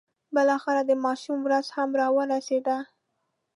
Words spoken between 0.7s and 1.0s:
د